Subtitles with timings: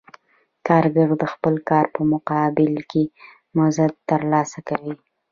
[0.67, 3.03] کارګر د خپل کار په مقابل کې
[3.57, 4.95] مزد ترلاسه کوي